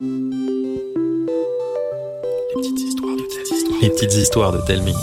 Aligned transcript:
Les 0.00 0.06
petites 2.54 2.78
histoires 2.78 3.16
de 3.16 3.22
Telmi. 3.22 3.80
Les 3.82 3.90
petites 3.90 4.14
histoires 4.14 4.52
de 4.52 4.58
Telmi. 4.58 4.94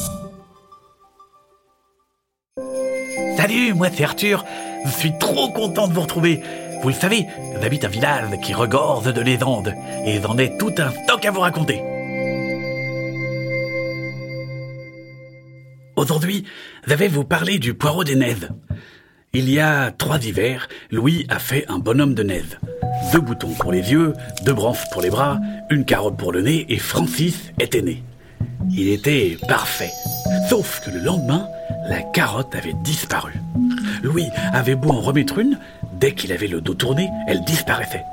Salut, 3.36 3.74
moi 3.74 3.90
c'est 3.94 4.06
Arthur. 4.06 4.46
Je 4.86 4.92
suis 4.92 5.12
trop 5.20 5.50
content 5.50 5.90
de 5.90 5.94
vous 5.94 6.00
retrouver. 6.00 6.40
Vous 6.82 6.88
le 6.88 6.94
savez, 6.94 7.26
j'habite 7.62 7.84
un 7.84 7.90
village 7.90 8.40
qui 8.42 8.54
regorge 8.54 9.14
de 9.14 9.20
légendes 9.20 9.74
et 10.06 10.22
j'en 10.22 10.38
ai 10.38 10.58
tout 10.58 10.72
un 10.78 10.92
stock 10.92 11.26
à 11.26 11.32
vous 11.32 11.42
raconter. 11.42 11.82
Aujourd'hui, 15.98 16.46
je 16.88 16.94
vais 16.94 17.10
vous 17.10 17.26
parler 17.26 17.60
du 17.60 17.74
poireau 17.74 18.06
des 18.06 18.16
neiges. 18.16 18.48
Il 19.34 19.50
y 19.50 19.60
a 19.60 19.92
trois 19.92 20.26
hivers, 20.26 20.70
Louis 20.90 21.26
a 21.28 21.40
fait 21.40 21.66
un 21.68 21.80
bonhomme 21.80 22.14
de 22.14 22.24
neige. 22.24 22.58
Deux 23.16 23.22
boutons 23.22 23.54
pour 23.58 23.72
les 23.72 23.94
yeux, 23.94 24.12
deux 24.44 24.52
branches 24.52 24.90
pour 24.92 25.02
les 25.02 25.10
bras, 25.10 25.40
une 25.70 25.86
carotte 25.86 26.18
pour 26.18 26.34
le 26.34 26.42
nez 26.42 26.66
et 26.68 26.78
Francis 26.78 27.54
était 27.62 27.82
né. 27.82 28.04
Il 28.70 28.90
était 28.90 29.38
parfait. 29.48 29.94
Sauf 30.50 30.82
que 30.82 30.92
le 30.92 31.00
lendemain, 31.00 31.48
la 31.88 32.02
carotte 32.02 32.54
avait 32.56 32.76
disparu. 32.84 33.32
Louis 34.04 34.28
avait 34.52 34.76
beau 34.76 34.90
en 34.90 35.00
remettre 35.00 35.40
une, 35.40 35.58
dès 35.94 36.12
qu'il 36.14 36.34
avait 36.34 36.50
le 36.50 36.60
dos 36.60 36.74
tourné, 36.74 37.10
elle 37.26 37.42
disparaissait. 37.46 38.04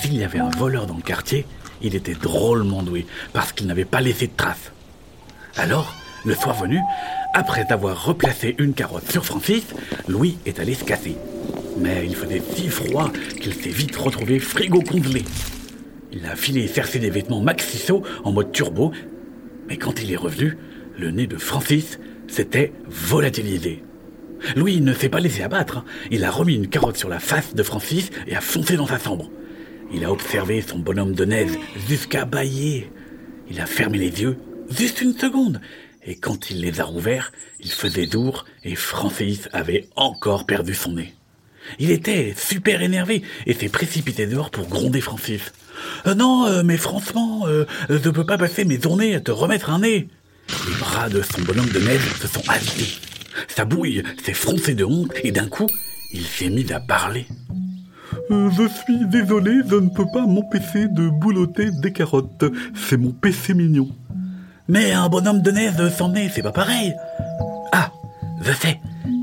S'il 0.00 0.16
y 0.16 0.22
avait 0.22 0.38
un 0.38 0.50
voleur 0.50 0.86
dans 0.86 0.94
le 0.94 1.02
quartier, 1.02 1.44
il 1.82 1.96
était 1.96 2.14
drôlement 2.14 2.84
doué 2.84 3.08
parce 3.32 3.50
qu'il 3.50 3.66
n'avait 3.66 3.84
pas 3.84 4.00
laissé 4.00 4.28
de 4.28 4.36
traces. 4.36 4.70
Alors, 5.56 5.96
le 6.24 6.36
soir 6.36 6.54
venu, 6.54 6.78
après 7.34 7.66
avoir 7.72 8.04
replacé 8.04 8.54
une 8.60 8.74
carotte 8.74 9.10
sur 9.10 9.24
Francis, 9.24 9.64
Louis 10.06 10.38
est 10.46 10.60
allé 10.60 10.74
se 10.74 10.84
casser. 10.84 11.16
Mais 11.80 12.04
il 12.06 12.14
faisait 12.14 12.42
si 12.54 12.68
froid 12.68 13.12
qu'il 13.40 13.54
s'est 13.54 13.70
vite 13.70 13.96
retrouvé 13.96 14.38
frigo 14.38 14.80
congelé. 14.80 15.24
Il 16.12 16.24
a 16.26 16.34
filé 16.36 16.66
chercher 16.66 16.98
des 16.98 17.10
vêtements 17.10 17.40
Maxiso 17.40 18.02
en 18.24 18.32
mode 18.32 18.52
turbo, 18.52 18.92
mais 19.68 19.76
quand 19.76 20.02
il 20.02 20.12
est 20.12 20.16
revenu, 20.16 20.56
le 20.98 21.10
nez 21.10 21.26
de 21.26 21.36
Francis 21.36 21.98
s'était 22.26 22.72
volatilisé. 22.86 23.82
Louis 24.56 24.80
ne 24.80 24.94
s'est 24.94 25.08
pas 25.08 25.20
laissé 25.20 25.42
abattre. 25.42 25.78
hein. 25.78 25.84
Il 26.10 26.24
a 26.24 26.30
remis 26.30 26.54
une 26.54 26.68
carotte 26.68 26.96
sur 26.96 27.08
la 27.08 27.18
face 27.20 27.54
de 27.54 27.62
Francis 27.62 28.10
et 28.26 28.34
a 28.34 28.40
foncé 28.40 28.76
dans 28.76 28.86
sa 28.86 28.98
chambre. 28.98 29.30
Il 29.92 30.04
a 30.04 30.12
observé 30.12 30.60
son 30.62 30.78
bonhomme 30.78 31.14
de 31.14 31.24
neige 31.24 31.52
jusqu'à 31.88 32.24
bailler. 32.24 32.90
Il 33.50 33.60
a 33.60 33.66
fermé 33.66 33.98
les 33.98 34.20
yeux 34.22 34.36
juste 34.70 35.00
une 35.00 35.16
seconde. 35.16 35.60
Et 36.04 36.16
quand 36.16 36.50
il 36.50 36.60
les 36.60 36.80
a 36.80 36.84
rouverts, 36.84 37.32
il 37.60 37.70
faisait 37.70 38.08
jour 38.08 38.44
et 38.64 38.74
Francis 38.74 39.48
avait 39.52 39.88
encore 39.96 40.46
perdu 40.46 40.74
son 40.74 40.92
nez. 40.92 41.14
Il 41.78 41.90
était 41.90 42.34
super 42.36 42.82
énervé 42.82 43.22
et 43.46 43.54
s'est 43.54 43.68
précipité 43.68 44.26
dehors 44.26 44.50
pour 44.50 44.68
gronder 44.68 45.00
Francis. 45.00 45.52
Euh, 46.06 46.14
non, 46.14 46.46
euh, 46.46 46.62
mais 46.64 46.76
franchement, 46.76 47.46
euh, 47.46 47.64
je 47.88 48.10
peux 48.10 48.26
pas 48.26 48.38
passer 48.38 48.64
mes 48.64 48.80
journées 48.80 49.14
à 49.14 49.20
te 49.20 49.30
remettre 49.30 49.70
un 49.70 49.80
nez. 49.80 50.08
Les 50.66 50.74
bras 50.78 51.08
de 51.08 51.22
son 51.22 51.42
bonhomme 51.42 51.68
de 51.68 51.80
neige 51.80 52.14
se 52.20 52.28
sont 52.28 52.42
agités. 52.48 52.98
Sa 53.48 53.64
bouille 53.64 54.02
s'est 54.24 54.34
froncée 54.34 54.74
de 54.74 54.84
honte 54.84 55.12
et 55.22 55.30
d'un 55.30 55.46
coup, 55.46 55.66
il 56.12 56.24
s'est 56.24 56.50
mis 56.50 56.72
à 56.72 56.80
parler. 56.80 57.26
Euh, 58.30 58.50
je 58.50 58.68
suis 58.68 59.06
désolé, 59.06 59.60
je 59.68 59.76
ne 59.76 59.88
peux 59.88 60.06
pas 60.12 60.26
m'empêcher 60.26 60.88
de 60.88 61.08
boulotter 61.08 61.70
des 61.70 61.92
carottes. 61.92 62.44
C'est 62.74 62.96
mon 62.96 63.12
péché 63.12 63.54
mignon. 63.54 63.88
Mais 64.68 64.92
un 64.92 65.08
bonhomme 65.08 65.42
de 65.42 65.50
neige 65.50 65.88
sans 65.96 66.10
nez, 66.10 66.30
c'est 66.34 66.42
pas 66.42 66.52
pareil. 66.52 66.94
Ah, 67.72 67.90
je 68.42 68.52
sais. 68.52 68.80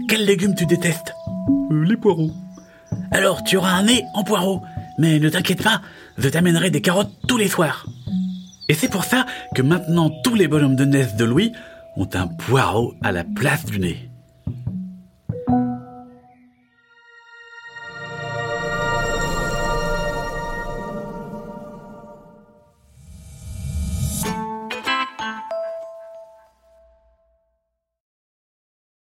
Quel 0.08 0.26
légume 0.26 0.56
tu 0.56 0.66
détestes? 0.66 1.15
Les 1.72 1.98
poireaux. 1.98 2.32
Alors 3.12 3.44
tu 3.44 3.58
auras 3.58 3.72
un 3.72 3.84
nez 3.84 4.04
en 4.14 4.24
poireau. 4.24 4.62
Mais 4.98 5.20
ne 5.20 5.30
t'inquiète 5.30 5.62
pas, 5.62 5.82
je 6.18 6.30
t'amènerai 6.30 6.70
des 6.70 6.82
carottes 6.82 7.12
tous 7.28 7.38
les 7.38 7.50
soirs. 7.50 7.86
Et 8.70 8.74
c'est 8.74 8.90
pour 8.90 9.04
ça 9.04 9.26
que 9.54 9.62
maintenant 9.62 10.10
tous 10.24 10.36
les 10.36 10.48
bonhommes 10.48 10.76
de 10.76 10.86
neige 10.86 11.16
de 11.16 11.26
Louis 11.26 11.52
ont 11.98 12.10
un 12.14 12.28
poireau 12.28 12.94
à 13.04 13.12
la 13.12 13.24
place 13.24 13.66
du 13.66 13.80
nez. 13.80 14.10